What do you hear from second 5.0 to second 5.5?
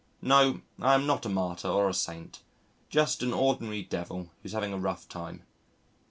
time.